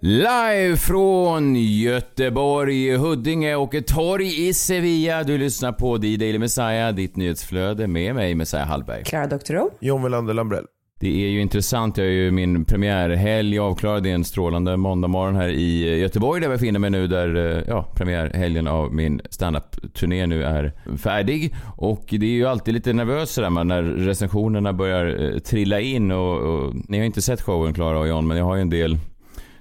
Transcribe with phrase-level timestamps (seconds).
[0.00, 5.22] Live från Göteborg, Huddinge och ett torg i Sevilla.
[5.22, 9.04] Du lyssnar på The Daily Messiah, ditt nyhetsflöde med mig, Messiah Hallberg.
[9.04, 9.70] Klara Doktorow.
[9.80, 10.64] John Melander Lambrell.
[11.00, 11.96] Det är ju intressant.
[11.96, 14.02] Jag är ju min premiärhelg avklarad.
[14.02, 17.62] Det är en strålande måndagmorgon här i Göteborg där jag befinner mig nu där, eh,
[17.68, 21.54] ja, premiärhelgen av min standup-turné nu är färdig.
[21.76, 26.12] Och det är ju alltid lite nervöst sådär man, när recensionerna börjar eh, trilla in
[26.12, 28.70] och, och ni har inte sett showen Klara och John, men jag har ju en
[28.70, 28.98] del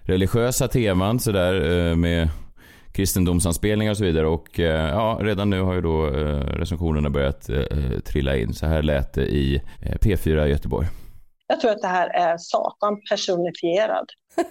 [0.07, 2.29] religiösa teman sådär eh, med
[2.93, 4.27] kristendomsanspelningar och så vidare.
[4.27, 7.49] Och eh, ja, redan nu har ju då eh, recensionerna börjat
[8.05, 8.53] trilla in.
[8.53, 9.61] Så här lät det i
[10.01, 10.87] P4 Göteborg.
[11.47, 14.05] Jag tror att det här är Satan personifierad.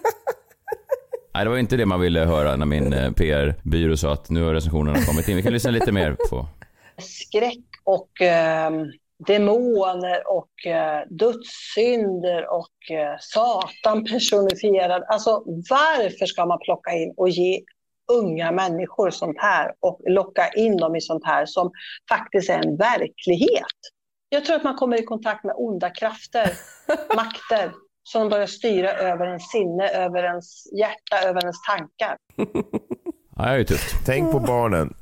[1.35, 4.55] Nej, det var inte det man ville höra när min PR-byrå sa att nu har
[4.55, 5.37] recensionerna kommit in.
[5.37, 6.49] Vi kan lyssna lite mer på.
[6.99, 8.71] Skräck och eh,
[9.19, 15.05] demoner och eh, dödssynder och eh, Satan personifierad.
[15.09, 17.63] Alltså varför ska man plocka in och ge
[18.13, 21.71] unga människor sånt här och locka in dem i sånt här som
[22.09, 23.77] faktiskt är en verklighet?
[24.29, 26.51] Jag tror att man kommer i kontakt med onda krafter,
[27.17, 27.73] makter
[28.03, 32.17] som börjar styra över ens sinne, över ens hjärta, över ens tankar.
[33.37, 34.07] Ja, det är ju tufft.
[34.07, 34.95] Tänk på barnen.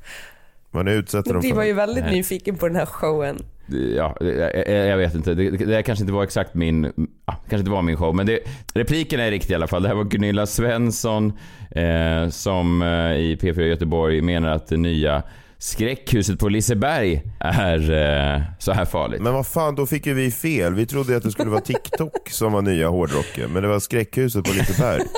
[0.71, 1.55] Man utsätter dem Vi för...
[1.55, 3.37] var ju väldigt nyfiken på den här showen.
[3.67, 5.33] Ja, jag, jag vet inte.
[5.33, 6.83] Det, det kanske inte var exakt min...
[7.25, 8.15] Ja, kanske inte var min show.
[8.15, 8.39] Men det,
[8.73, 9.81] repliken är riktig i alla fall.
[9.81, 11.33] Det här var Gunilla Svensson
[11.71, 15.23] eh, som eh, i P4 Göteborg menar att det nya
[15.57, 17.91] skräckhuset på Liseberg är
[18.35, 19.21] eh, så här farligt.
[19.21, 20.73] Men vad fan, då fick ju vi fel.
[20.73, 24.45] Vi trodde att det skulle vara TikTok som var nya hårdrocken, men det var skräckhuset
[24.45, 25.01] på Liseberg.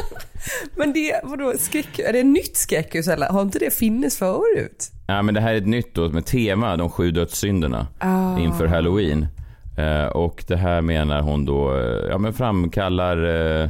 [0.76, 3.28] Men det, vadå, skräck, är det ett nytt skräckhus eller?
[3.30, 4.92] Har inte det funnits förut?
[5.08, 8.40] Ja, men det här är ett nytt då med tema, de sju dödssynderna, Ah.
[8.40, 9.28] inför halloween.
[9.78, 13.18] Eh, och det här menar hon då, eh, ja men framkallar
[13.64, 13.70] eh,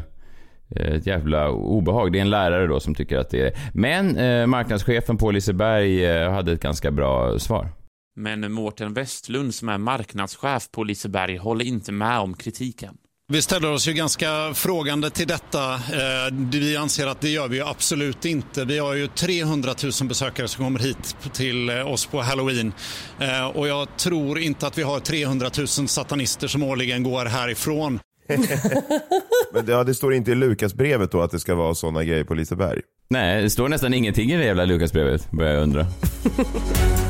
[0.76, 2.12] ett jävla obehag.
[2.12, 6.06] Det är en lärare då som tycker att det är Men eh, marknadschefen på Liseberg
[6.06, 7.70] eh, hade ett ganska bra svar.
[8.16, 12.94] Men Mårten Westlund som är marknadschef på Liseberg håller inte med om kritiken.
[13.34, 15.74] Vi ställer oss ju ganska frågande till detta.
[15.74, 18.66] Eh, Vi anser att det gör vi ju absolut inte.
[18.66, 22.74] Vi har ju 300 000 besökare som kommer hit till eh, oss på halloween.
[23.20, 28.00] Eh, Och jag tror inte att vi har 300 000 satanister som årligen går härifrån.
[29.54, 32.24] Men det, ja, det står inte i Lukasbrevet då att det ska vara sådana grejer
[32.24, 32.82] på Liseberg.
[33.10, 35.86] Nej, det står nästan ingenting i det jävla Lukasbrevet, börjar jag undra.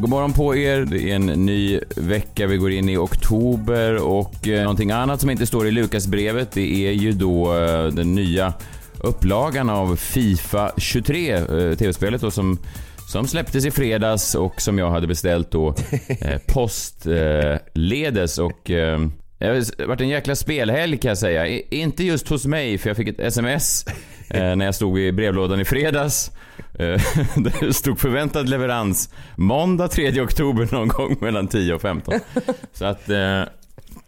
[0.00, 0.84] God morgon på er.
[0.84, 2.46] Det är en ny vecka.
[2.46, 6.86] Vi går in i oktober och eh, någonting annat som inte står i Lukasbrevet det
[6.86, 8.52] är ju då eh, den nya
[9.00, 11.44] upplagan av Fifa 23, eh,
[11.76, 12.58] tv-spelet då som
[13.08, 15.74] som släpptes i fredags och som jag hade beställt då
[16.20, 19.00] eh, postledes och eh,
[19.40, 21.46] det har varit en jäkla spelhelg kan jag säga.
[21.46, 23.84] I, inte just hos mig för jag fick ett sms
[24.30, 26.30] eh, när jag stod i brevlådan i fredags.
[26.78, 26.86] Eh,
[27.36, 32.14] där det stod förväntad leverans måndag 3 oktober någon gång mellan 10 och 15.
[32.72, 33.42] Så att eh,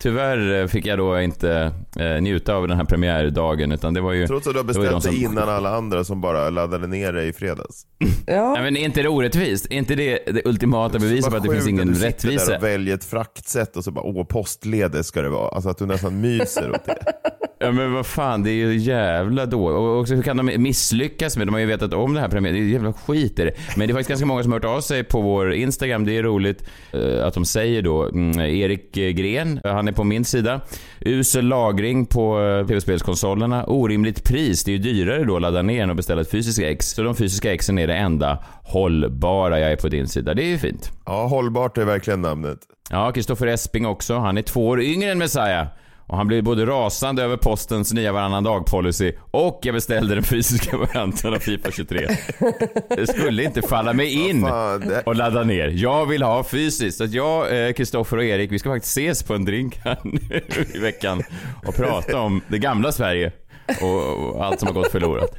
[0.03, 4.27] tyvärr fick jag då inte eh, njuta av den här premiärdagen utan det var ju...
[4.27, 7.25] Trots att du har beställt det som- innan alla andra som bara laddade ner det
[7.25, 7.87] i fredags.
[8.27, 8.53] Ja.
[8.53, 9.67] Nej, men är inte det orättvist?
[9.71, 12.51] Är inte det det ultimata beviset på att det finns ingen du sitter rättvisa?
[12.51, 15.49] där och väljer ett fraktsätt och så bara åh postledes ska det vara.
[15.49, 16.99] Alltså att du nästan myser åt det.
[17.63, 19.67] Ja men vad fan, det är ju jävla då.
[19.67, 21.47] Och också hur kan de misslyckas med?
[21.47, 22.57] De har ju vetat om det här premiären.
[22.57, 23.53] Det är jävla skit i det.
[23.77, 26.05] Men det är faktiskt ganska många som har hört av sig på vår Instagram.
[26.05, 28.09] Det är roligt eh, att de säger då.
[28.09, 30.61] Mm, Erik eh, Gren, han är på min sida.
[31.01, 33.65] Usel lagring på eh, tv-spelskonsolerna.
[33.67, 34.65] Orimligt pris.
[34.65, 36.91] Det är ju dyrare då att ladda ner än att beställa ett fysiskt ex.
[36.91, 39.61] Så de fysiska exen är det enda hållbara.
[39.61, 40.35] Jag är på din sida.
[40.35, 40.91] Det är ju fint.
[41.07, 42.59] Ja, hållbart är verkligen namnet.
[42.91, 44.19] Ja, Kristoffer Esping också.
[44.19, 45.67] Han är två år yngre än Messiah.
[46.13, 50.77] Och han blev både rasande över postens nya varannan dag-policy och jag beställde den fysiska
[50.95, 52.09] varianten av Fifa 23.
[52.89, 54.45] Det skulle inte falla mig in
[55.05, 55.69] och ladda ner.
[55.69, 56.99] Jag vill ha fysiskt.
[56.99, 59.99] Så att jag, eh, Kristoffer och Erik, vi ska faktiskt ses på en drink här
[60.05, 60.43] nu
[60.75, 61.23] i veckan
[61.67, 63.33] och prata om det gamla Sverige
[63.81, 65.39] och, allt som har gått förlorat.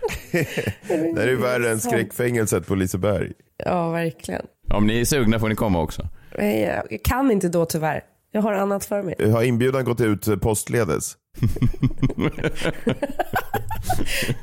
[1.16, 3.32] Det är ju värre än skräckfängelset på Liseberg.
[3.66, 4.46] Ja, verkligen.
[4.74, 6.08] Om ni är sugna får ni komma också.
[6.38, 8.04] Jag jag kan inte då tyvärr.
[8.36, 9.32] Jag har annat för mig.
[9.32, 11.14] Har inbjudan gått ut postledes?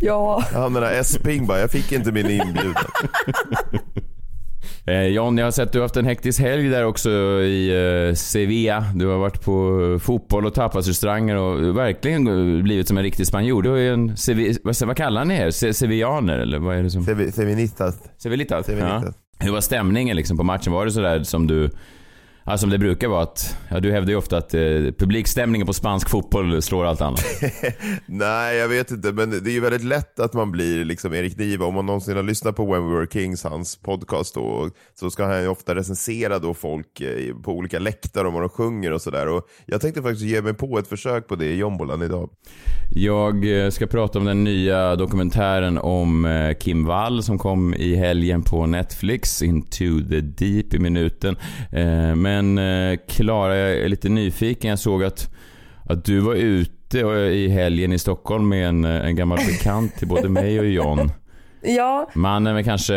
[0.01, 2.75] Ja, Han den där Esping bara, jag fick inte min inbjudan.
[4.87, 7.11] Eh, John, jag har sett att du har haft en hektisk helg där också
[7.43, 7.71] i
[8.09, 8.85] eh, Sevilla.
[8.95, 12.25] Du har varit på fotboll och tapasrestauranger och verkligen
[12.63, 13.63] blivit som en riktig spanjor.
[13.63, 15.51] Du har ju en, Sevi, vad, vad kallar ni er?
[15.51, 17.03] Se, Sevillaner eller vad är det som?
[17.03, 17.99] Sevi- Sevinitas.
[18.19, 18.69] Sevilitas?
[18.69, 19.03] Ja.
[19.39, 20.73] Hur var stämningen liksom på matchen?
[20.73, 21.71] Var det sådär som du
[22.51, 24.61] Ja, som det brukar vara att, ja, du hävdar ju ofta att eh,
[24.99, 27.25] publikstämningen på spansk fotboll slår allt annat.
[28.07, 31.39] Nej, jag vet inte, men det är ju väldigt lätt att man blir liksom Erik
[31.39, 31.67] Niva.
[31.67, 34.71] Om man någonsin har lyssnat på When We Were Kings, hans podcast, då,
[35.01, 38.49] så ska han ju ofta recensera då folk eh, på olika läktare om vad de
[38.49, 39.29] sjunger och sådär.
[39.29, 42.31] Och Jag tänkte faktiskt ge mig på ett försök på det i jombolan idag.
[42.93, 47.95] Jag eh, ska prata om den nya dokumentären om eh, Kim Wall som kom i
[47.95, 51.37] helgen på Netflix, Into the Deep i minuten.
[51.73, 52.59] Eh, Men
[52.93, 54.71] eh, Klara, jag är lite nyfiken.
[54.71, 55.31] Jag såg att,
[55.85, 59.97] att du var ute eh, i helgen i Stockholm med en, eh, en gammal bekant
[59.97, 61.11] till både mig och John.
[61.63, 62.95] ja Mannen med kanske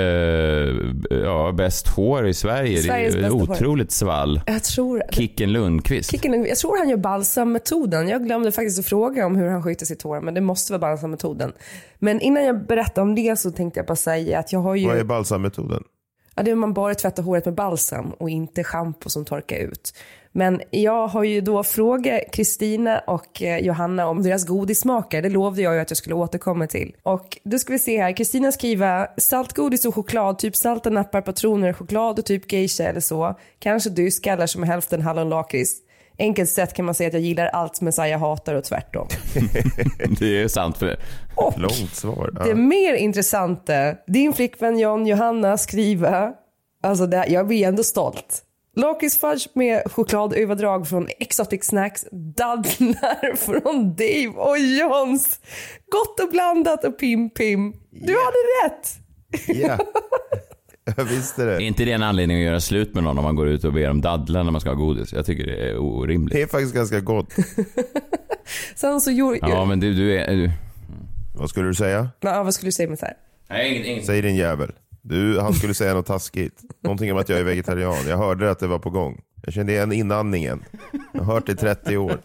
[1.10, 2.78] ja, bäst hår i Sverige.
[2.78, 3.52] Sveriges det är ju hår.
[3.52, 4.42] otroligt svall.
[4.46, 5.04] jag tror...
[5.12, 6.12] Kicken Lundqvist.
[6.12, 8.08] Kicken, jag tror han gör balsammetoden.
[8.08, 10.80] Jag glömde faktiskt att fråga om hur han sköter sitt hår, men det måste vara
[10.80, 11.52] balsammetoden.
[12.00, 14.88] Men innan jag berättar om det så tänkte jag bara säga att jag har ju...
[14.88, 15.84] Vad är balsammetoden?
[16.36, 19.94] Ja, det är man bara tvättar håret med balsam och inte schampo som torkar ut.
[20.36, 25.22] Men jag har ju då frågat Kristina och eh, Johanna om deras godissmaker.
[25.22, 26.96] Det lovade jag ju att jag skulle återkomma till.
[27.04, 28.18] Och då ska vi se här.
[28.18, 33.40] Kristina skriver saltgodis och choklad, typ salta nappar, patroner, choklad och typ geisha eller så.
[33.60, 35.83] Kanske dödskallar som är hälften hallonlakrits.
[36.20, 39.08] Enkelt sett kan man säga att jag gillar allt Messiah hatar och tvärtom.
[40.20, 41.00] Det är sant för
[41.36, 42.32] Och Långt svar.
[42.44, 42.56] det Ja.
[42.56, 46.32] mer intressanta, din flickvän John Johanna skriver,
[46.84, 48.44] alltså det, jag blir ändå stolt.
[48.76, 55.40] Lakritsfudge med chokladöverdrag från Exotic Snacks, dadlar från Dave och Johns.
[55.92, 57.74] Gott och blandat och pim pim.
[57.92, 58.90] Du hade rätt!
[59.48, 59.78] Ja.
[60.98, 61.64] Jag visste Är det.
[61.64, 63.90] inte det en anledning att göra slut med någon om man går ut och ber
[63.90, 65.14] om dadlar när man ska ha godis?
[65.14, 66.34] Jag tycker det är orimligt.
[66.34, 67.34] Det är faktiskt ganska gott.
[68.76, 69.38] Sen så gjorde...
[69.42, 70.32] Ja, men du, du är...
[70.32, 70.52] Du...
[71.36, 72.10] Vad skulle du säga?
[72.20, 73.16] Ja, vad skulle du säga med så här?
[73.50, 74.06] Nej, inget, inget.
[74.06, 74.72] Säg din jävel.
[75.06, 76.62] Du, han skulle säga något taskigt.
[76.82, 78.08] Någonting om att jag är vegetarian.
[78.08, 79.22] Jag hörde att det var på gång.
[79.46, 80.66] Jag kände igen inandningen.
[81.12, 82.20] Jag har hört det i 30 år.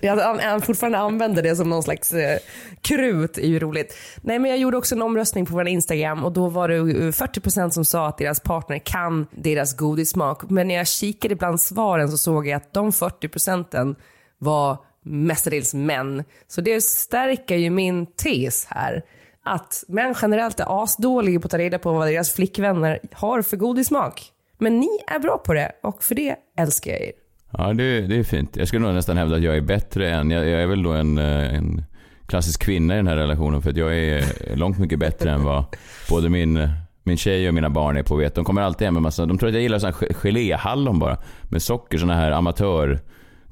[0.00, 2.38] Jag han, fortfarande använder det som någon slags eh,
[2.80, 3.96] krut är ju roligt.
[4.20, 7.62] Nej men jag gjorde också en omröstning på vår Instagram och då var det 40%
[7.62, 10.50] eh, som sa att deras partner kan deras godissmak.
[10.50, 13.96] Men när jag kikade bland svaren så såg jag att de 40%
[14.38, 16.24] var mestadels män.
[16.48, 19.02] Så det stärker ju min tes här.
[19.44, 23.56] Att män generellt är asdåliga på att ta reda på vad deras flickvänner har för
[23.56, 24.22] godissmak.
[24.58, 27.12] Men ni är bra på det och för det älskar jag er.
[27.50, 28.56] Ja, det, det är fint.
[28.56, 30.30] Jag skulle nog nästan hävda att jag är bättre än...
[30.30, 31.84] Jag, jag är väl då en, eh, en
[32.26, 34.24] klassisk kvinna i den här relationen för att jag är
[34.56, 35.64] långt mycket bättre än vad
[36.10, 36.68] både min,
[37.02, 38.34] min tjej och mina barn är på vet.
[38.34, 39.26] De kommer alltid hem med massa...
[39.26, 41.18] De tror att jag gillar såna här geléhallon bara.
[41.42, 43.00] Med socker, såna här amatör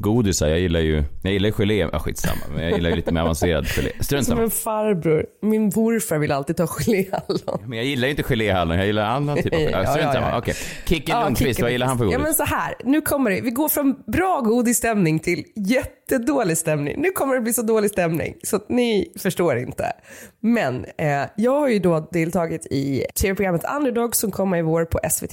[0.05, 0.49] amatörgodisar.
[0.49, 1.05] Jag gillar ju...
[1.23, 1.88] Jag gillar gelé...
[1.93, 2.41] Ja, skitsamma.
[2.55, 3.91] Men jag gillar ju lite mer avancerad gelé.
[4.00, 4.43] Strunt Som samma.
[4.43, 5.26] en farbror.
[5.43, 7.61] Min morfar vill alltid ta geléhallon.
[7.67, 8.76] Men jag gillar ju inte geléhallon.
[8.76, 9.61] Jag gillar annan typ av...
[9.61, 10.31] Ja, Ja, ja, Strunt ja, samma.
[10.31, 10.38] ja.
[10.38, 10.55] Okej.
[10.87, 12.19] Kicken Ja, Lundqvist, Kicken vad gillar han för godis?
[12.19, 13.41] Ja men så här, nu kommer det.
[13.41, 16.94] Vi går från bra godisstämning till jättedålig stämning.
[17.00, 19.92] Nu kommer det bli så dålig stämning så att ni förstår inte.
[20.40, 24.99] Men eh, jag har ju då deltagit i tv-programmet Underdog som kommer i vår på
[25.11, 25.33] SVT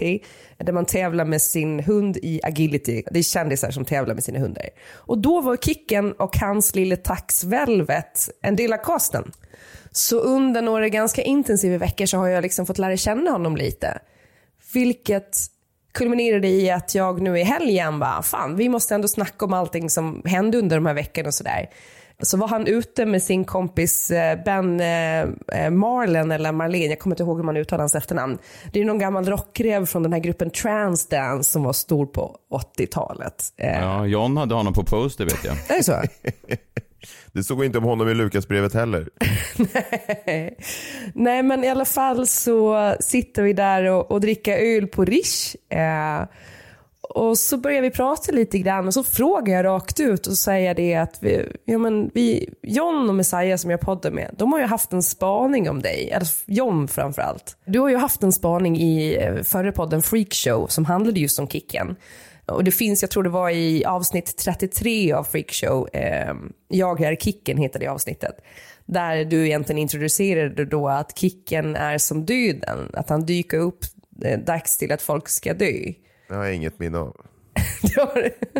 [0.58, 3.04] där man tävlar med sin hund i agility.
[3.12, 4.70] Det är kändisar som tävlar med sina hundar.
[4.94, 9.32] Och då var Kicken och hans lille tax Velvet en del av casten.
[9.92, 14.00] Så under några ganska intensiva veckor så har jag liksom fått lära känna honom lite.
[14.74, 15.38] Vilket
[15.92, 19.90] kulminerade i att jag nu i helgen bara, fan vi måste ändå snacka om allting
[19.90, 21.70] som hände under de här veckorna och sådär.
[22.24, 25.22] Så var han ute med sin kompis eh, Ben eh,
[25.64, 28.38] eh, Marlen eller Marlene, jag kommer inte ihåg hur man uttalar hans efternamn.
[28.74, 32.36] Det är någon gammal rockrev från den här gruppen Transdance som var stor på
[32.78, 33.44] 80-talet.
[33.58, 35.54] Eh, Ja, John hade honom på poster vet jag.
[35.54, 36.02] Är det så?
[37.32, 39.10] Det stod inte om honom i Lukasbrevet heller.
[41.14, 45.56] Nej men i alla fall så sitter vi där och, och dricker öl på Rish.
[45.70, 46.28] Eh,
[47.18, 50.76] och så börjar vi prata lite grann och så frågar jag rakt ut och säger
[50.76, 54.60] det att vi, ja, men vi, John och Messiah som jag poddar med, de har
[54.60, 56.10] ju haft en spaning om dig.
[56.12, 57.58] Eller John framförallt.
[57.66, 61.48] Du har ju haft en spaning i eh, förra podden Freakshow som handlade just om
[61.48, 61.96] Kicken.
[62.46, 66.34] Och det finns, jag tror det var i avsnitt 33 av Freakshow, eh,
[66.68, 68.36] Jag är Kicken heter det avsnittet.
[68.86, 73.80] Där du egentligen introducerade då att Kicken är som döden, att han dyker upp
[74.26, 75.94] eh, dags till att folk ska dö.
[76.28, 77.16] Det har jag inget minne av.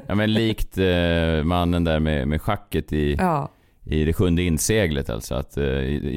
[0.08, 3.52] Ja men likt eh, mannen där med, med schacket i, ja.
[3.84, 5.36] i det sjunde inseglet alltså.
[5.36, 5.64] Att eh,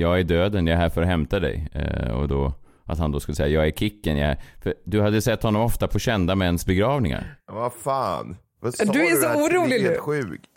[0.00, 1.68] jag är döden, jag är här för att hämta dig.
[1.72, 2.52] Eh, och då
[2.84, 4.36] att han då skulle säga jag är Kicken, jag är...
[4.62, 7.38] För du hade sett honom ofta på kända mäns begravningar.
[7.52, 8.36] Vad fan?
[8.60, 9.34] Vad sa Du är så där?
[9.34, 9.96] Det orolig nu.
[9.98, 10.49] sjukt.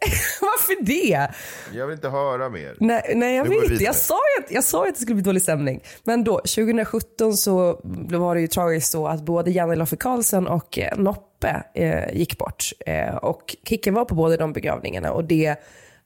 [0.40, 1.28] Varför det?
[1.72, 2.76] Jag vill inte höra mer.
[2.80, 3.80] Nej, nej jag vet.
[3.80, 5.82] Jag sa, ju att, jag sa att det skulle bli dålig stämning.
[6.04, 7.80] Men då, 2017 så
[8.10, 12.38] var det ju tragiskt så att både Janne Loffe Karlsson och eh, Noppe eh, gick
[12.38, 12.64] bort.
[12.86, 15.56] Eh, och Kicken var på båda de begravningarna och det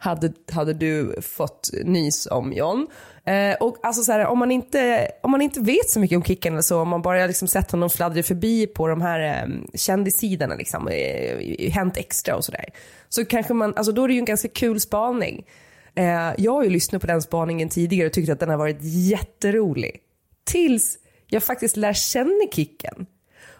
[0.04, 2.86] hade, hade du fått nys om John.
[3.24, 6.24] Eh, och alltså så här, om, man inte, om man inte vet så mycket om
[6.24, 9.48] Kicken eller så, om man bara liksom sett honom fladdra förbi på de här eh,
[9.74, 12.64] kändissidorna, liksom, eh, Hänt Extra och sådär.
[13.08, 15.46] Så kanske man, alltså då är det ju en ganska kul spaning.
[15.94, 18.78] Eh, jag har ju lyssnat på den spaningen tidigare och tyckt att den har varit
[18.80, 20.00] jätterolig.
[20.44, 23.06] Tills jag faktiskt lär känna Kicken.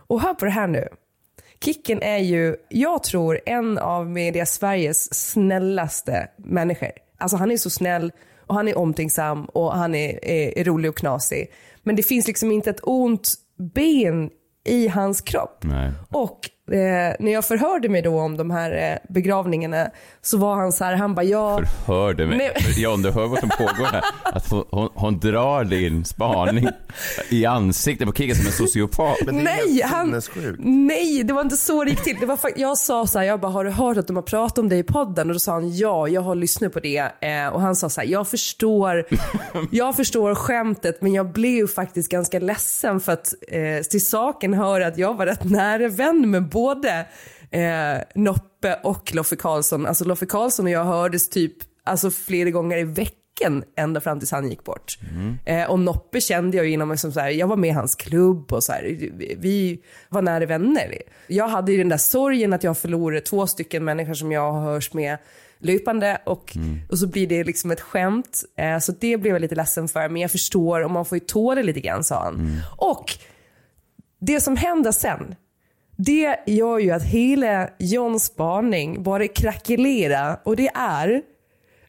[0.07, 0.89] Och hör på det här nu.
[1.61, 6.91] Kicken är ju, jag tror, en av media Sveriges snällaste människor.
[7.19, 8.13] Alltså han är så snäll
[8.47, 11.51] och han är omtänksam och han är, är, är rolig och knasig.
[11.83, 13.35] Men det finns liksom inte ett ont
[13.75, 14.31] ben
[14.65, 15.59] i hans kropp.
[15.65, 15.93] Nej.
[16.11, 19.91] Och eh, när jag förhörde mig då om de här eh, begravningarna
[20.23, 21.61] så var han så här, han bara ja.
[21.87, 22.39] Hörde mig.
[22.39, 22.83] Nej.
[22.83, 24.03] John, du hör vad som pågår här.
[24.23, 26.69] Att hon, hon, hon drar din spaning
[27.31, 29.17] i ansiktet på Kicken som en sociopat.
[29.27, 30.21] Nej, han,
[30.59, 32.17] nej, det var inte så det gick till.
[32.21, 34.59] Det var, jag sa så här, jag bara, har du hört att de har pratat
[34.59, 35.29] om dig i podden?
[35.29, 37.13] Och då sa han, ja, jag har lyssnat på det.
[37.21, 39.05] Eh, och han sa så här, jag förstår,
[39.71, 44.81] jag förstår skämtet, men jag blev faktiskt ganska ledsen för att eh, till saken hör
[44.81, 47.07] att jag var rätt nära vän med både
[47.51, 49.87] eh, Noppe och Loffe Karlsson.
[49.87, 51.53] Alltså Loffe Karlsson och jag hördes typ
[51.85, 54.99] alltså, flera gånger i veckan ända fram tills han gick bort.
[55.45, 57.95] Eh, och Noppe kände jag ju inom, liksom så här, jag var med i hans
[57.95, 60.99] klubb och så här, vi- vi var nära vänner.
[61.27, 64.93] Jag hade ju den där sorgen att jag förlorade två stycken människor som jag hörs
[64.93, 65.19] med
[65.59, 66.57] löpande och,
[66.91, 68.43] och så blir det liksom ett skämt.
[68.59, 71.25] Eh, så det blev jag lite ledsen för, men jag förstår och man får ju
[71.25, 72.61] tåla lite grann sa han.
[72.79, 73.05] Och
[74.21, 75.35] det som händer sen,
[75.97, 81.23] det gör ju att hela Johns spaning bara krackelerar och det är,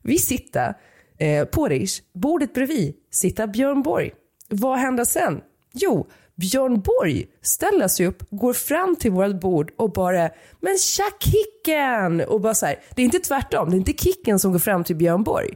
[0.01, 0.73] vi sitter
[1.17, 4.11] eh, på Rish, bordet bredvid sitter Björn Borg.
[4.49, 5.41] Vad händer sen?
[5.73, 11.03] Jo, Björn Borg ställer sig upp, går fram till vårt bord och bara “men tja
[11.19, 14.59] Kicken!” och bara så här, det är inte tvärtom, det är inte Kicken som går
[14.59, 15.53] fram till Björn Borg.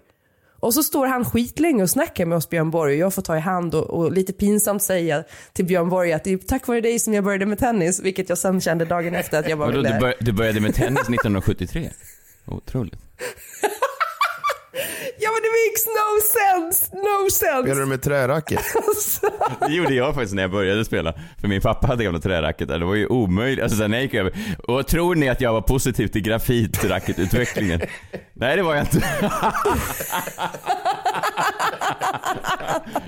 [0.59, 3.37] Och så står han skitlänge och snackar med oss Björn Borg och jag får ta
[3.37, 5.23] i hand och, och lite pinsamt säga
[5.53, 8.29] till Björn Borg att det är tack vare dig som jag började med tennis, vilket
[8.29, 9.93] jag sen kände dagen efter att jag bara Vadå, ville...
[9.93, 11.89] du, bör, du började med tennis 1973?
[12.45, 12.99] Otroligt.
[15.19, 17.63] Ja men det makes no sense, no sense.
[17.63, 18.59] Spelar du med träracket?
[19.67, 21.13] Det gjorde jag faktiskt när jag började spela.
[21.41, 22.67] För min pappa hade gamla träracket.
[22.67, 23.63] Det var ju omöjligt.
[23.63, 24.33] Alltså sen jag gick över.
[24.67, 27.81] Och tror ni att jag var positiv till grafitracketutvecklingen?
[28.33, 29.03] Nej det var jag inte.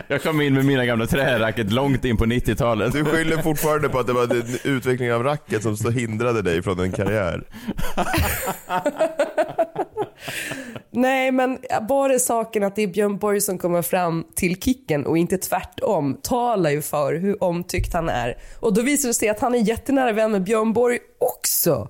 [0.08, 2.94] Jag kom in med mina gamla träracket långt in på 90-talet.
[2.94, 6.80] Du skyller fortfarande på att det var utvecklingen av racket som så hindrade dig från
[6.80, 7.44] en karriär.
[10.94, 11.58] Nej men
[11.90, 16.18] bara saken att det är Björn Borg som kommer fram till Kicken och inte tvärtom
[16.24, 18.38] talar ju för hur omtyckt han är.
[18.60, 21.90] Och då visar det sig att han är jättenära vän med Björn Borg också.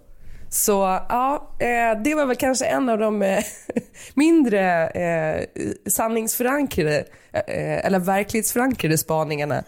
[0.49, 0.71] Så
[1.09, 3.43] ja, eh, det var väl kanske en av de eh,
[4.13, 5.45] mindre eh,
[5.87, 6.97] sanningsförankrade
[7.33, 9.63] eh, eller verklighetsförankrade spaningarna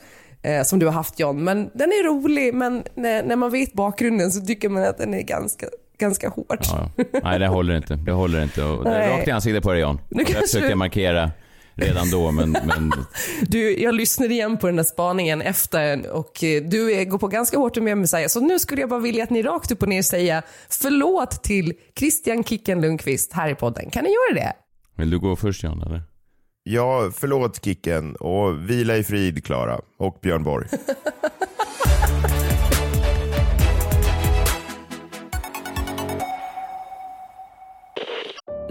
[0.65, 1.43] som du har haft John.
[1.43, 5.21] Men den är rolig men när man vet bakgrunden så tycker man att den är
[5.21, 5.67] ganska,
[5.99, 6.59] ganska hård.
[6.61, 6.89] Ja,
[7.23, 7.95] nej det håller inte.
[7.95, 8.63] Det håller inte.
[8.63, 9.99] Och rakt i ansiktet på dig Jan.
[10.09, 11.31] Nu kanske försökte du- jag markera
[11.75, 12.91] redan då men, men
[13.41, 17.27] Du, jag lyssnade igen på den där spaningen efter och eh, du är- går på
[17.27, 18.27] ganska hårt med Messiah.
[18.27, 21.73] Så nu skulle jag bara vilja att ni rakt upp och ner säger förlåt till
[21.99, 23.89] Christian Kicken Lundqvist här i podden.
[23.89, 24.53] Kan ni göra det?
[24.95, 26.01] vill du gå först Jan eller?
[26.63, 30.67] Ja, förlåt Kicken och vila i frid Klara och Björn Borg.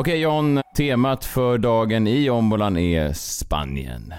[0.00, 4.14] Okej John, temat för dagen i ombolan är Spanien.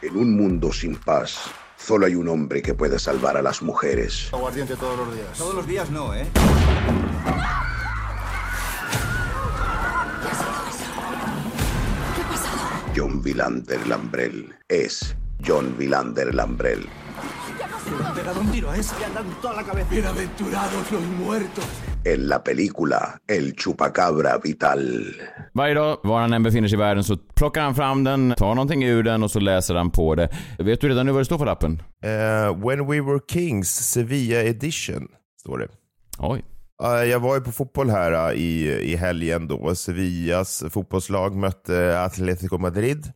[0.00, 1.38] En un mundo sin paz,
[1.78, 4.32] solo hay un hombre que puede salvar a las mujeres.
[4.32, 5.38] Aguardiente todos los días.
[5.38, 6.26] Todos los días no, ¿eh?
[12.96, 15.14] John Vilander Lambrell es
[15.46, 16.88] John Vilander Lambrell.
[17.98, 18.98] Le han pegado un tiro a ese.
[18.98, 19.90] Le han dado en toda la cabeza.
[19.90, 21.64] Bienaventurados los muertos.
[22.04, 25.14] En la película El Chupacabra Vital.
[25.54, 28.54] Varje dag, var han än befinner sig i världen, så plockar han fram den, tar
[28.54, 30.28] någonting ur den och så läser han på det.
[30.58, 31.82] Vet du redan nu vad det står på lappen?
[32.04, 35.08] Eh, When We Were Kings, Sevilla Edition,
[35.40, 35.68] står det.
[36.18, 36.44] Oj.
[36.82, 39.74] Eh, jag var ju på fotboll här eh, i, i helgen då.
[39.74, 43.12] Sevillas fotbollslag mötte Atletico Madrid.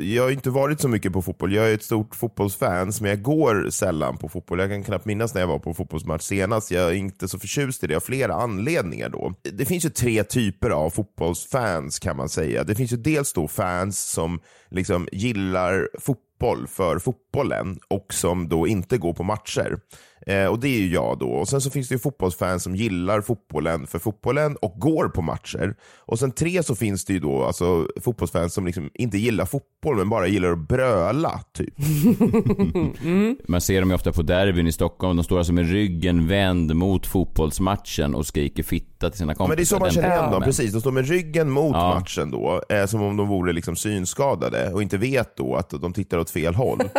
[0.00, 1.54] Jag har inte varit så mycket på fotboll.
[1.54, 4.58] Jag är ett stort fotbollsfans, men jag går sällan på fotboll.
[4.58, 6.70] Jag kan knappt minnas när jag var på fotbollsmatch senast.
[6.70, 9.08] Jag är inte så förtjust i det av flera anledningar.
[9.08, 9.34] då.
[9.42, 12.64] Det finns ju tre typer av fotbollsfans kan man säga.
[12.64, 18.66] Det finns ju dels då fans som liksom gillar fotboll för fotbollen och som då
[18.66, 19.78] inte går på matcher.
[20.26, 21.26] Eh, och det är ju jag då.
[21.30, 25.22] Och Sen så finns det ju fotbollsfans som gillar fotbollen för fotbollen och går på
[25.22, 25.74] matcher.
[25.98, 29.96] Och sen tre så finns det ju då alltså, fotbollsfans som liksom inte gillar fotboll
[29.96, 31.74] men bara gillar att bröla, typ.
[33.48, 35.16] Man ser dem ju ofta på derbyn i Stockholm.
[35.16, 39.48] De står alltså med ryggen vänd mot fotbollsmatchen och skriker fitta till sina kompisar.
[39.48, 40.72] Men det är så man känner igen dem, precis.
[40.72, 41.94] De står med ryggen mot Ja.
[42.00, 45.92] matchen då, eh, som om de vore liksom synskadade och inte vet då att de
[45.92, 46.80] tittar åt fel håll.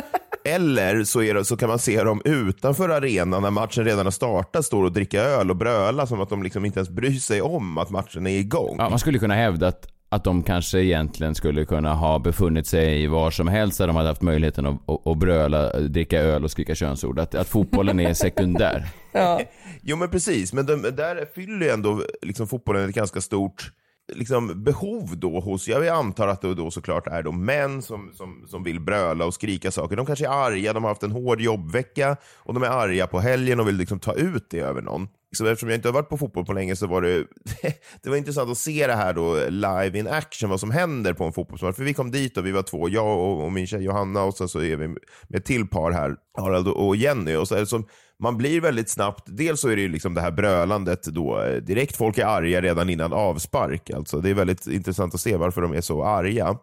[0.47, 4.12] Eller så, är det, så kan man se dem utanför arenan när matchen redan har
[4.12, 7.41] startat, står och dricka öl och bröla som att de liksom inte ens bryr sig
[7.41, 8.75] om att matchen är igång.
[8.79, 13.07] Ja, man skulle kunna hävda att, att de kanske egentligen skulle kunna ha befunnit sig
[13.07, 16.51] var som helst där de hade haft möjligheten att, att, att bröla, dricka öl och
[16.51, 17.19] skrika könsord.
[17.19, 18.88] Att, att fotbollen är sekundär.
[19.81, 23.71] Jo men precis, men de, där fyller ju ändå liksom fotbollen ett ganska stort
[24.13, 28.45] liksom, behov då hos, jag antar att det då såklart är då män som, som,
[28.47, 29.95] som vill bröla och skrika saker.
[29.95, 33.19] De kanske är arga, de har haft en hård jobbvecka och de är arga på
[33.19, 35.07] helgen och vill liksom ta ut det över någon.
[35.31, 37.25] Så eftersom jag inte har varit på fotboll på länge så var det,
[38.01, 41.23] det var intressant att se det här då live in action, vad som händer på
[41.23, 41.75] en fotbollsmatch.
[41.75, 44.33] För vi kom dit och vi var två, jag och, och min tjej Johanna och
[44.33, 47.36] sen så är vi med ett till par här, Harald och Jenny.
[47.36, 47.86] Och så är det som,
[48.19, 51.56] man blir väldigt snabbt, dels så är det ju liksom det här brölandet då, eh,
[51.56, 53.89] direkt folk är arga redan innan avspark.
[53.89, 56.58] Alltså det är väldigt intressant att se varför de är så arga.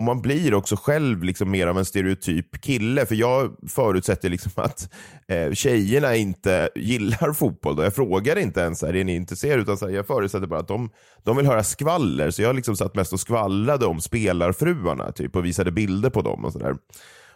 [0.00, 4.52] Och man blir också själv liksom mer av en stereotyp kille, för jag förutsätter liksom
[4.54, 4.92] att
[5.28, 7.76] eh, tjejerna inte gillar fotboll.
[7.76, 7.82] Då.
[7.82, 9.62] Jag frågar inte ens, här, är ni intresserade?
[9.62, 10.90] Utan så här, jag förutsätter bara att de,
[11.22, 12.30] de vill höra skvaller.
[12.30, 16.44] Så jag liksom satt mest och skvallrade om spelarfruarna typ, och visade bilder på dem.
[16.44, 16.76] och sådär.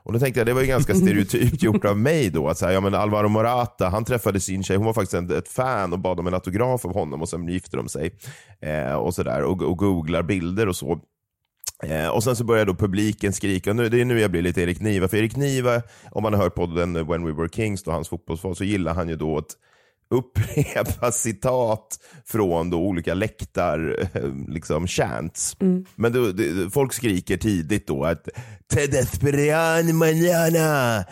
[0.04, 2.48] Och då tänkte jag, det var ju ganska stereotypt gjort av mig då.
[2.48, 5.30] Att så här, ja, men Alvaro Morata, han träffade sin tjej, hon var faktiskt en,
[5.30, 8.18] ett fan och bad om en autograf av honom och sen gifte de sig.
[8.60, 11.00] Eh, och sådär, och, och googlar bilder och så.
[11.82, 14.42] Eh, och sen så börjar då publiken skrika, och nu, det är nu jag blir
[14.42, 17.82] lite Erik Niva, för Erik Niva, om man har hört podden When We Were Kings,
[17.82, 19.56] då, hans fotbollsfar, så gillar han ju då att
[20.10, 25.56] upprepa citat från då olika läktar, eh, liksom chants.
[25.94, 28.28] Men då, det, folk skriker tidigt då att
[28.74, 31.04] Te desperan mañana,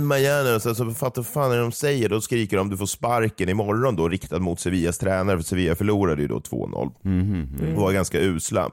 [0.00, 0.54] mañana.
[0.54, 3.96] Och sen så fattar fan när de säger, då skriker de du får sparken imorgon
[3.96, 8.70] då, riktad mot Sevillas tränare, för Sevilla förlorade ju då 2-0 och var ganska usla.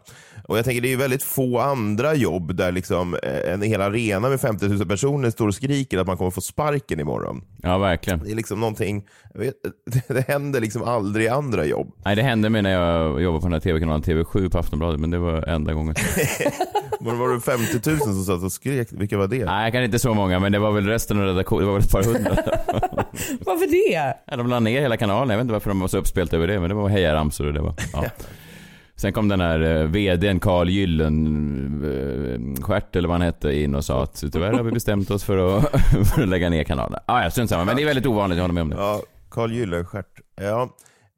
[0.48, 3.82] Och jag tänker det är ju väldigt få andra jobb där liksom eh, en hel
[3.82, 7.42] arena med 50 000 personer står och skriker att man kommer få sparken imorgon.
[7.62, 8.20] Ja, verkligen.
[8.20, 9.54] Det är liksom någonting, jag vet,
[10.08, 11.92] det händer liksom aldrig i andra jobb.
[12.06, 15.12] Nej, det hände mig när jag jobbade på den här tv-kanalen TV7 på Aftonbladet, men
[15.12, 15.96] det var enda gången.
[17.00, 18.88] Var det 50 000 som satt och skrek?
[18.92, 19.46] Vilka var det?
[19.46, 21.84] Nej, kanske inte så många, men det var väl resten av redaktionen, det var väl
[21.84, 22.32] ett par hundra.
[23.40, 24.14] Varför det?
[24.26, 26.48] Ja, de la ner hela kanalen, jag vet inte varför de var så uppspelta över
[26.48, 28.04] det, men det var hejaramsor och det var, ja.
[28.98, 34.04] Sen kom den här eh, vdn Carl Gyllenstiernt eller vad han hette in och sa
[34.04, 35.82] att tyvärr har vi bestämt oss för att,
[36.14, 37.00] för att lägga ner kanalen.
[37.06, 38.76] Ah, ja, strunt samma, men det är väldigt ovanligt, jag håller med om det.
[38.76, 40.08] Ja, Carl Gyllenstiernt.
[40.42, 40.62] Ja,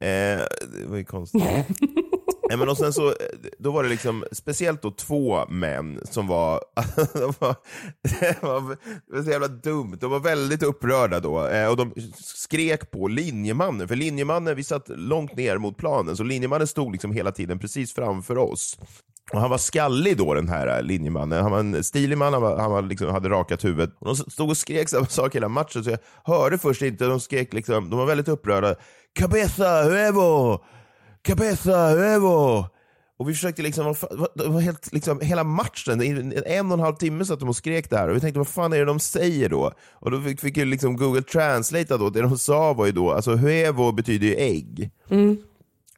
[0.00, 0.48] det
[0.88, 1.42] var ju konstigt.
[2.48, 3.14] Nej, men och sen så, eh,
[3.58, 6.60] då var det liksom speciellt då två män som var,
[7.12, 7.56] de var,
[8.20, 11.92] det var, det var så jävla dumt, de var väldigt upprörda då eh, och de
[12.14, 17.12] skrek på linjemannen, för linjemannen, vi satt långt ner mot planen, så linjemannen stod liksom
[17.12, 18.78] hela tiden precis framför oss.
[19.32, 22.42] Och han var skallig då den här eh, linjemannen, han var en stilig man, han,
[22.42, 23.90] var, han var liksom, hade rakat huvudet.
[23.98, 27.20] Och de stod och skrek samma sak hela matchen, så jag hörde först inte, de
[27.20, 28.74] skrek liksom, de var väldigt upprörda.
[29.18, 30.60] Cabeza, huevo!
[31.22, 32.66] Cabeza, huevo!
[33.18, 33.94] Och vi försökte liksom,
[34.34, 37.56] det var helt, liksom, hela matchen, i en och en halv timme satt de och
[37.56, 39.72] skrek det här och vi tänkte vad fan är det de säger då?
[39.92, 43.12] Och då fick, fick ju liksom Google translate då, det de sa var ju då,
[43.12, 44.90] alltså huevo betyder ju ägg.
[45.10, 45.36] Mm.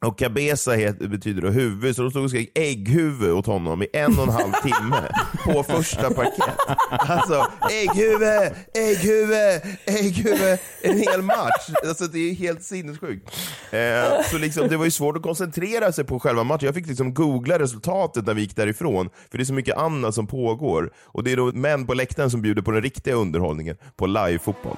[0.05, 3.87] Och cabeza heter, betyder då huvud, så de stod och skrek ägghuvud åt honom i
[3.93, 5.11] en och en halv timme
[5.43, 6.55] på första parkett.
[6.89, 11.69] Alltså, ägghuvud, ägghuvud, ägghuvud, en hel match.
[11.87, 13.29] Alltså det är helt sinnessjukt.
[13.71, 16.65] Eh, så liksom, det var ju svårt att koncentrera sig på själva matchen.
[16.65, 20.15] Jag fick liksom googla resultatet när vi gick därifrån, för det är så mycket annat
[20.15, 20.91] som pågår.
[21.03, 24.77] Och det är då män på läktaren som bjuder på den riktiga underhållningen, på live-fotboll.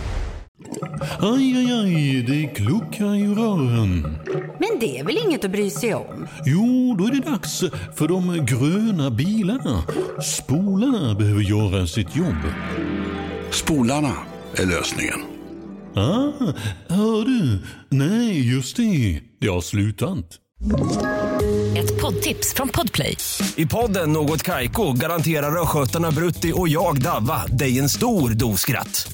[1.19, 4.17] Aj, aj, aj, det kluckar i rören.
[4.59, 6.27] Men det är väl inget att bry sig om?
[6.45, 7.63] Jo, då är det dags
[7.95, 9.83] för de gröna bilarna.
[10.23, 12.41] Spolarna behöver göra sitt jobb.
[13.51, 14.13] Spolarna
[14.55, 15.19] är lösningen.
[15.95, 16.53] Ah,
[16.87, 17.59] hör du?
[17.89, 19.21] Nej, just det.
[19.39, 20.37] Det har slutat.
[21.77, 23.17] Ett poddtips från Podplay.
[23.55, 29.13] I podden Något Kaiko garanterar östgötarna Brutti och jag, Davva, dig en stor dos skratt.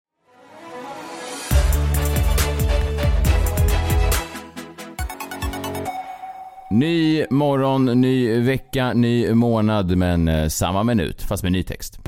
[6.71, 11.99] Ny morgon, ny vecka, ny månad, men eh, samma minut, fast med ny text.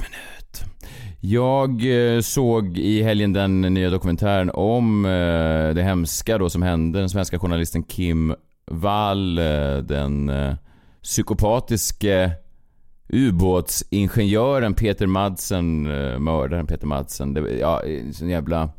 [0.00, 0.64] Minut.
[1.20, 1.70] Jag
[2.14, 7.08] eh, såg i helgen den nya dokumentären om eh, det hemska då som hände den
[7.08, 8.34] svenska journalisten Kim
[8.70, 9.34] Wall,
[9.82, 10.30] den
[11.02, 12.30] psykopatiske
[13.08, 15.82] ubåtsingenjören Peter Madsen,
[16.22, 17.34] mördaren Peter Madsen.
[17.34, 17.82] Det, ja,
[18.20, 18.70] en jävla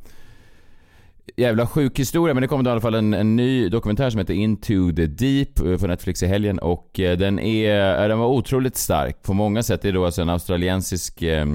[1.35, 4.19] jävla sjuk historia, men det kommer då i alla fall en, en ny dokumentär som
[4.19, 8.19] heter Into the Deep eh, på Netflix i helgen och eh, den är, eh, den
[8.19, 9.81] var otroligt stark på många sätt.
[9.81, 11.45] Det är då alltså en australiensisk eh,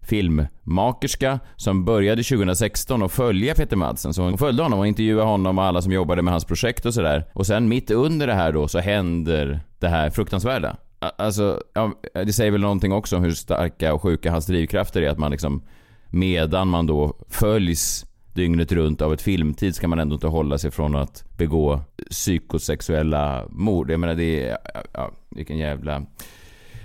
[0.00, 4.14] filmmakerska som började 2016 och följa Peter Madsen.
[4.14, 6.94] Så hon följde honom och intervjuade honom och alla som jobbade med hans projekt och
[6.94, 7.24] sådär.
[7.32, 10.76] Och sen mitt under det här då så händer det här fruktansvärda.
[11.18, 15.08] Alltså, ja, det säger väl någonting också om hur starka och sjuka hans drivkrafter är.
[15.08, 15.62] Att man liksom,
[16.10, 20.70] medan man då följs dygnet runt av ett filmtid ska man ändå inte hålla sig
[20.70, 23.90] från att begå psykosexuella mord.
[23.90, 24.58] Jag menar det är,
[24.92, 26.02] ja, vilken jävla...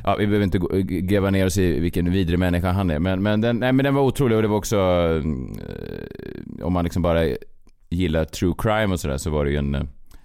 [0.04, 3.00] Ja, vi behöver inte gräva ner oss i vilken vidrig människa han är.
[3.00, 4.78] Men, men, den, nej, men den var otrolig och det var också...
[4.78, 7.26] eh, Om man liksom bara
[7.90, 9.76] gillar true crime och sådär så var det ju en...
[9.76, 9.84] Eh,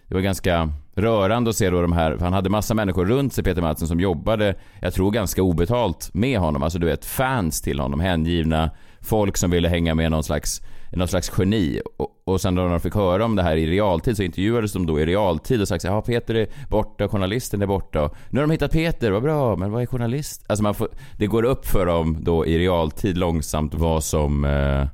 [0.08, 3.32] det var ganska rörande att se då de här, för han hade massa människor runt
[3.32, 6.62] sig Peter Madsen som jobbade, jag tror ganska obetalt med honom.
[6.62, 10.60] Alltså du vet fans till honom, hängivna folk som ville hänga med någon slags,
[10.96, 11.80] någon slags geni.
[11.96, 14.86] Och, och sen när de fick höra om det här i realtid så intervjuades de
[14.86, 18.02] då i realtid och sagt ja Peter är borta, journalisten är borta.
[18.02, 20.44] Och nu har de hittat Peter, vad bra, men vad är journalist?
[20.46, 24.86] Alltså man får, det går upp för dem då i realtid långsamt vad som eh,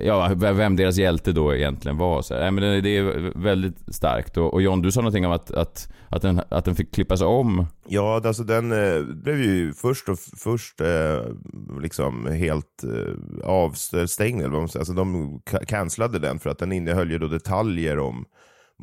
[0.00, 2.22] Ja, vem deras hjälte då egentligen var.
[2.22, 4.36] Så, nej, men det, är väldigt starkt.
[4.36, 7.20] Och, och John, du sa någonting om att, att, att, den, att den fick klippas
[7.20, 7.66] om.
[7.88, 11.22] Ja, alltså den eh, blev ju först och först eh,
[11.80, 14.40] liksom helt eh, avstängd.
[14.40, 14.80] Eller vad man säger.
[14.80, 18.24] Alltså de cancellade den för att den innehöll ju då detaljer om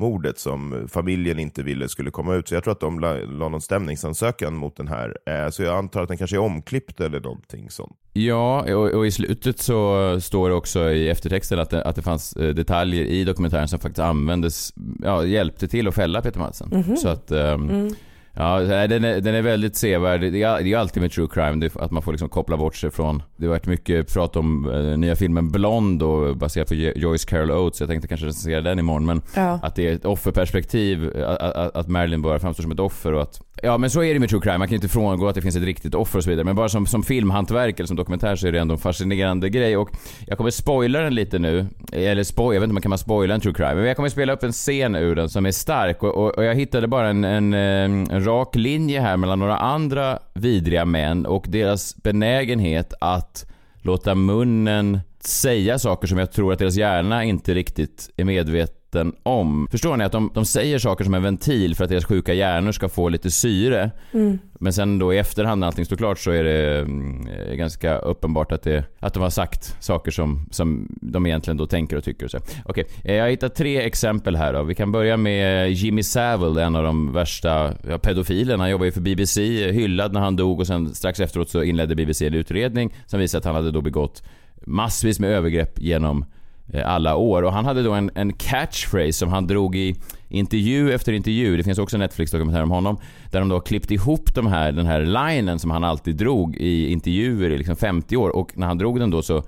[0.00, 2.48] mordet som familjen inte ville skulle komma ut.
[2.48, 5.16] Så jag tror att de la, la någon stämningsansökan mot den här.
[5.26, 7.96] Eh, så jag antar att den kanske är omklippt eller någonting sånt.
[8.12, 12.02] Ja, och, och i slutet så står det också i eftertexten att det, att det
[12.02, 16.68] fanns eh, detaljer i dokumentären som faktiskt användes, ja, hjälpte till att fälla Peter Madsen.
[16.72, 16.96] Mhm.
[16.96, 17.94] Så att, ehm, Mm.
[18.34, 20.20] Ja, den är, den är väldigt sevärd.
[20.20, 22.90] Det är, det är alltid med true crime, att man får liksom koppla bort sig
[22.90, 23.22] från...
[23.36, 27.24] Det har varit mycket prat om eh, nya filmen Blond och baserat på Jo- Joyce
[27.28, 27.80] Carol Oates.
[27.80, 29.06] Jag tänkte kanske recensera den imorgon.
[29.06, 29.60] Men Ja.
[29.62, 33.22] att det är ett offerperspektiv, att, att, att Marilyn bara framstår som ett offer och
[33.22, 33.40] att...
[33.64, 35.56] Ja men så är det med true crime, man kan inte frångå att det finns
[35.56, 36.44] ett riktigt offer och så vidare.
[36.44, 39.76] Men bara som, som filmhantverk eller som dokumentär så är det ändå en fascinerande grej.
[39.76, 39.90] Och
[40.26, 41.66] jag kommer spoila den lite nu.
[41.92, 43.74] Eller spoil, jag vet inte om man kan man spoila en true crime.
[43.74, 46.02] Men jag kommer spela upp en scen ur den som är stark.
[46.02, 49.56] Och, och, och jag hittade bara en, en, ehm, en rak linje här mellan några
[49.56, 53.46] andra vidriga män och deras benägenhet att
[53.82, 58.81] låta munnen säga saker som jag tror att deras hjärna inte riktigt är medveten
[59.22, 59.68] om.
[59.70, 60.04] Förstår ni?
[60.04, 63.08] Att de, de säger saker som en ventil för att deras sjuka hjärnor ska få
[63.08, 63.90] lite syre.
[64.12, 64.38] Mm.
[64.60, 68.52] Men sen då i efterhand när allting står klart så är det mm, ganska uppenbart
[68.52, 72.24] att, det, att de har sagt saker som, som de egentligen då tänker och tycker.
[72.24, 72.38] och så.
[72.64, 74.62] Okej, eh, jag har hittat tre exempel här då.
[74.62, 78.62] Vi kan börja med Jimmy Savile, en av de värsta ja, pedofilerna.
[78.62, 81.94] Han jobbar ju för BBC, hyllad när han dog och sen strax efteråt så inledde
[81.94, 84.22] BBC en utredning som visade att han hade då begått
[84.66, 86.24] massvis med övergrepp genom
[86.72, 87.42] Eh, alla år.
[87.42, 89.96] Och han hade då en, en catchphrase som han drog i
[90.28, 91.56] intervju efter intervju.
[91.56, 92.96] Det finns också en Netflix-dokumentär om honom.
[93.30, 96.56] Där de då har klippt ihop de här, den här linen som han alltid drog
[96.56, 98.36] i intervjuer i liksom 50 år.
[98.36, 99.44] Och när han drog den då så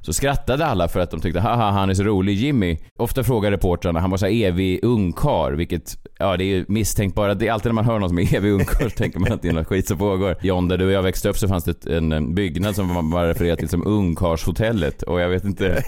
[0.00, 2.78] så skrattade alla för att de tyckte haha han är så rolig Jimmy.
[2.98, 7.34] Ofta frågar reportrarna, han var så evig ungkar vilket, ja det är ju misstänkt bara.
[7.34, 9.42] Det är alltid när man hör någon som är evig ungkar så tänker man att
[9.42, 10.36] det är något skit som pågår.
[10.42, 13.56] John, där du och jag växte upp så fanns det en, byggnad som man refererade
[13.56, 15.82] till som ungkarshotellet och jag vet inte.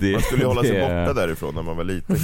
[0.00, 2.16] Det, Man skulle ju hålla sig det- borta därifrån när man var liten.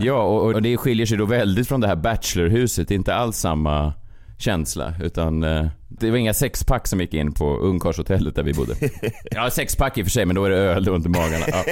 [0.00, 2.88] Ja, och, och det skiljer sig då väldigt från det här bachelorhuset.
[2.88, 3.92] Det är inte alls samma
[4.38, 5.66] känsla, utan eh,
[6.00, 8.74] det var inga sexpack som gick in på ungkarlshotellet där vi bodde.
[9.30, 11.44] Ja, sexpack i och för sig, men då är det öl, då inte magarna.
[11.46, 11.64] Ja.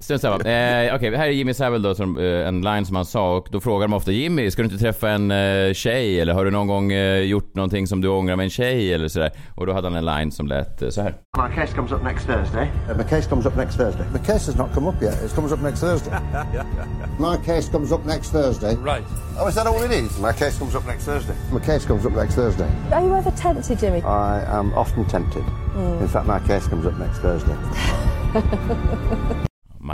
[0.00, 0.34] Strunt samma.
[0.34, 3.48] Eh, Okej, här är Jimmy Savile då, som, eh, en line som han sa och
[3.50, 6.50] då frågar de ofta Jimmy, ska du inte träffa en eh, tjej eller har du
[6.50, 9.30] någon gång eh, gjort någonting som du ångrar med en tjej eller sådär?
[9.54, 11.14] Och då hade han en line som lät eh, så här.
[11.36, 12.70] My case comes up next Thursday.
[12.90, 14.06] Uh, my case comes up next Thursday.
[14.12, 15.14] My case has not come up yet.
[15.24, 16.12] It comes up next Thursday.
[17.18, 18.74] My case comes up next Thursday.
[18.76, 19.04] Right.
[19.38, 20.18] Oh, is that all it is?
[20.20, 21.34] My case comes up next Thursday.
[21.52, 22.68] My case comes up next Thursday.
[22.92, 23.98] Are you ever tempted, Jimmy?
[23.98, 25.42] I am often tempted.
[25.76, 26.02] Mm.
[26.02, 27.56] In fact, my case comes up next Thursday.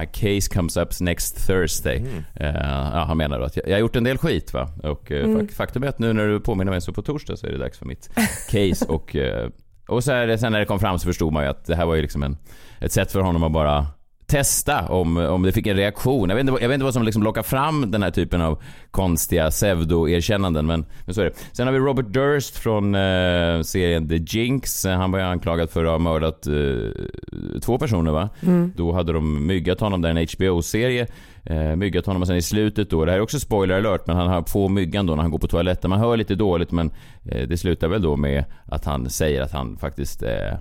[0.00, 2.04] My case comes up next Thursday.
[2.34, 2.46] Eh,
[2.92, 4.68] ja, han menar då att jag, jag har gjort en del skit va.
[4.82, 5.36] Och eh, Mm.
[5.40, 7.58] fak- faktum är att nu när du påminner mig så på torsdag så är det
[7.58, 8.10] dags för mitt
[8.50, 8.84] case.
[8.88, 9.48] och, eh,
[9.88, 11.76] och så är det, sen när det kom fram så förstod man ju att det
[11.76, 12.36] här var ju liksom en,
[12.80, 13.86] ett sätt för honom att bara
[14.30, 16.28] testa om, om det fick en reaktion.
[16.28, 18.40] Jag vet, inte, vad- jag vet inte vad som liksom lockar fram den här typen
[18.42, 21.32] av konstiga pseudo-erkännanden, men, men så är det.
[21.52, 24.84] Sen har vi Robert Durst från eh, serien The Jinx.
[24.84, 28.28] Eh, Han var ju anklagad för att ha mördat eh, två personer va?
[28.42, 28.72] Mm.
[28.76, 31.06] Då hade de myggat honom, där en HBO-serie.
[31.44, 34.16] Eh, myggat honom och sen i slutet då, det här är också spoiler alert, men
[34.16, 35.90] han har på myggan då när han går på toaletten.
[35.90, 36.90] Man hör lite dåligt men
[37.30, 40.56] eh, det slutar väl då med att han säger att han faktiskt eh,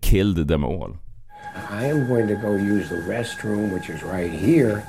[0.00, 0.96] killed them all.
[1.54, 4.86] I am going to go use the restroom, which is right here.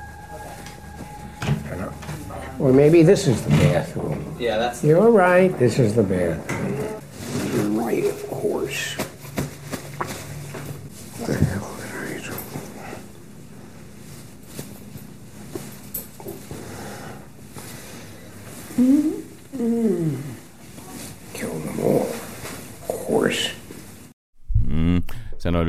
[2.58, 4.34] Or maybe this is the bathroom.
[4.38, 4.82] Yeah, that's.
[4.82, 5.56] You're right.
[5.58, 6.75] This is the bathroom.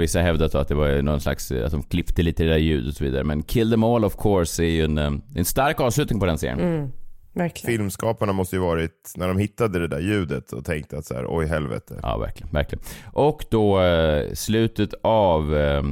[0.07, 2.95] Vissa hävdat att det var någon slags, att de klippte lite det där ljudet och
[2.95, 3.23] så vidare.
[3.23, 6.37] Men Kill them all of course är ju en, eh, en stark avslutning på den
[6.37, 6.59] serien.
[6.59, 6.91] Mm.
[7.33, 7.77] Verkligen.
[7.77, 11.25] Filmskaparna måste ju varit, när de hittade det där ljudet och tänkte att så här,
[11.29, 11.99] oj helvete.
[12.03, 12.53] Ja, verkligen.
[12.53, 12.83] verkligen.
[13.13, 15.83] Och då eh, slutet av eh,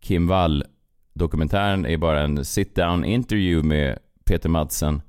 [0.00, 5.02] Kim Wall-dokumentären är bara en sit-down interview med Peter Madsen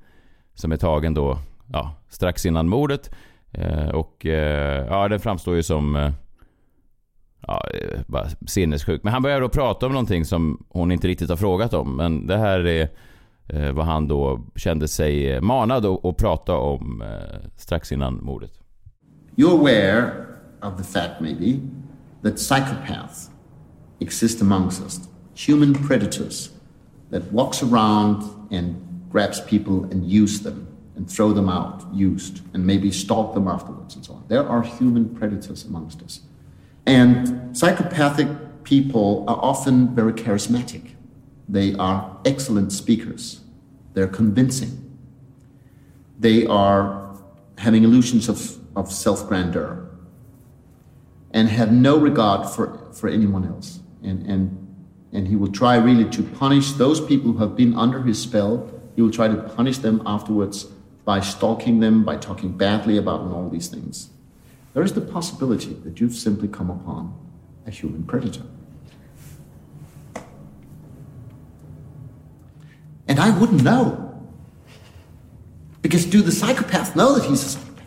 [0.54, 1.38] som är tagen då
[1.72, 3.10] ja, strax innan mordet.
[3.52, 6.12] Eh, och eh, ja, den framstår ju som eh,
[7.46, 9.04] ja, eh, bara sinnessjuk.
[9.04, 11.96] Men han börjar då prata om någonting som hon inte riktigt har frågat om.
[11.96, 12.88] Men det här är
[13.48, 18.24] eh, vad han då kände sig eh, manad att att prata om eh, strax innan
[18.24, 18.52] mordet.
[19.36, 20.26] You're aware
[20.62, 21.60] of the fact, maybe,
[22.22, 23.30] that psychopaths
[24.00, 25.00] exist amongst us,
[25.46, 26.50] human predators
[27.10, 28.74] that walks around and
[29.12, 33.96] grabs people and use them and throw them out used and maybe stalk them afterwards
[33.96, 34.24] and so on.
[34.28, 36.20] There are human predators amongst us.
[36.86, 38.28] And psychopathic
[38.64, 40.92] people are often very charismatic.
[41.48, 43.40] They are excellent speakers.
[43.92, 44.80] They're convincing.
[46.18, 47.16] They are
[47.58, 49.88] having illusions of, of self grandeur
[51.32, 53.80] and have no regard for, for anyone else.
[54.02, 54.76] And, and,
[55.12, 58.70] and he will try really to punish those people who have been under his spell.
[58.94, 60.64] He will try to punish them afterwards
[61.04, 64.10] by stalking them, by talking badly about them, all these things,
[64.74, 67.12] there is the possibility that you've simply come upon
[67.66, 68.42] a human predator.
[73.08, 74.00] And I wouldn't know.
[75.82, 77.82] Because do the psychopath know that he's a psychopath?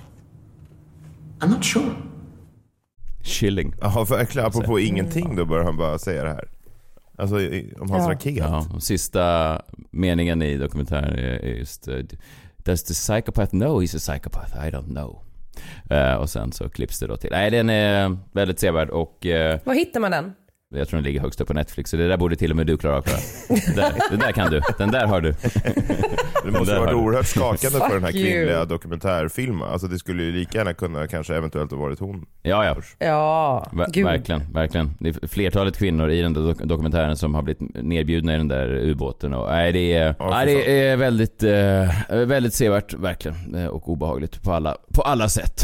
[1.42, 1.96] I'm not sure.
[3.24, 3.74] Chilling.
[3.82, 4.48] Ja, verkligen.
[4.48, 6.50] Apropå ingenting då börjar han bara säga det här.
[7.18, 7.36] Alltså
[7.80, 8.12] om hans Ja.
[8.12, 8.38] raket.
[8.38, 12.00] Ja, och sista meningen i dokumentären är just eh,
[12.58, 14.68] Does the psychopath know he's a psychopath?
[14.68, 15.22] I don't know.
[15.90, 17.30] Eh, och sen så klipps det då till.
[17.32, 20.34] Nej, den är väldigt sevärd och eh, Var hittar man den?
[20.76, 22.68] Jag tror den ligger högst upp på Netflix, så det där borde till och med
[22.68, 23.20] du klara av Klara.
[24.12, 24.62] Det där, kan du.
[24.78, 25.34] Den där har du.
[26.46, 29.68] Det måste ha varit oerhört skakande för den här kvinnliga dokumentärfilmen.
[29.70, 32.26] Alltså det skulle ju lika gärna kunna kanske eventuellt ha varit hon.
[32.44, 32.76] Ja, ja.
[33.00, 34.06] Ja, Ver- gud.
[34.06, 34.92] verkligen, verkligen.
[35.00, 38.48] Det är flertalet kvinnor i den där dok- dokumentären som har blivit nedbjudna i den
[38.48, 39.34] där ubåten.
[39.34, 43.56] Och, nej, det är, nej, det är väldigt, eh, väldigt sevärt, verkligen.
[43.56, 45.62] Eh, Och obehagligt på alla, på alla sätt.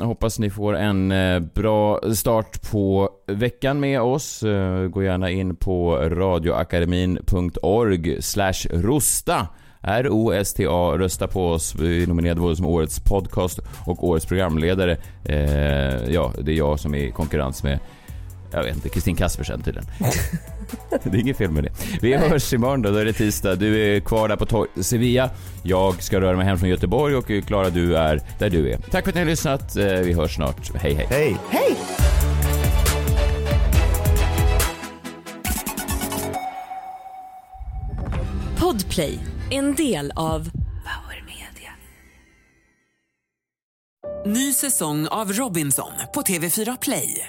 [0.00, 4.42] Jag hoppas ni får en eh, bra start på veckan med oss.
[4.42, 9.48] Eh, gå gärna in på radioakademin.org slash rosta.
[9.82, 10.98] R-O-S-T-A.
[10.98, 11.74] Rösta på oss.
[11.74, 14.96] Vi är nominerade både som årets podcast och årets programledare.
[15.24, 17.78] Eh, ja, det är jag som är i konkurrens med
[18.50, 19.88] jag vet inte, Kristin Kaspersen tydligen.
[21.04, 21.70] det är inget fel med det.
[22.02, 23.54] Vi hörs imorgon då, då är det tisdag.
[23.56, 25.30] Du är kvar där på Sevilla.
[25.62, 28.78] Jag ska röra mig hem från Göteborg och Klara du är där du är.
[28.90, 29.76] Tack för att ni har lyssnat.
[29.76, 30.74] Eh, Vi hörs snart.
[30.74, 31.06] Hej hej.
[31.10, 31.36] Hej!
[31.50, 31.76] Hej!
[38.60, 39.18] Podplay,
[39.50, 40.50] en del av
[40.84, 41.72] Power Media.
[44.26, 47.28] Ny säsong av Robinson på TV4 Play.